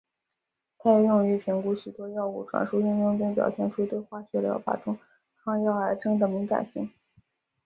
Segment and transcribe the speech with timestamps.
[0.79, 4.97] 它也用于评估许多药物传输应用并表现出对化学疗法中
[5.43, 6.89] 抗药癌症的敏感性。